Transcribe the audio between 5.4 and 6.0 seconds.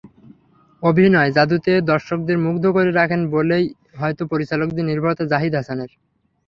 হাসানে।